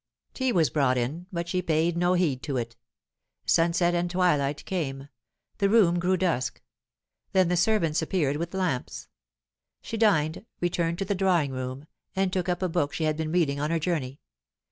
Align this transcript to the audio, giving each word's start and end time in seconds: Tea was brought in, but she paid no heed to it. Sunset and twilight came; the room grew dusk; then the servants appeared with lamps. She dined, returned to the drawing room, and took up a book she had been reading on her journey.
Tea 0.33 0.51
was 0.51 0.71
brought 0.71 0.97
in, 0.97 1.27
but 1.31 1.47
she 1.47 1.61
paid 1.61 1.95
no 1.95 2.15
heed 2.15 2.41
to 2.41 2.57
it. 2.57 2.75
Sunset 3.45 3.93
and 3.93 4.09
twilight 4.09 4.65
came; 4.65 5.09
the 5.59 5.69
room 5.69 5.99
grew 5.99 6.17
dusk; 6.17 6.59
then 7.33 7.49
the 7.49 7.55
servants 7.55 8.01
appeared 8.01 8.37
with 8.37 8.55
lamps. 8.55 9.09
She 9.83 9.97
dined, 9.97 10.43
returned 10.59 10.97
to 10.97 11.05
the 11.05 11.13
drawing 11.13 11.51
room, 11.51 11.85
and 12.15 12.33
took 12.33 12.49
up 12.49 12.63
a 12.63 12.67
book 12.67 12.93
she 12.93 13.03
had 13.03 13.15
been 13.15 13.31
reading 13.31 13.59
on 13.59 13.69
her 13.69 13.77
journey. 13.77 14.19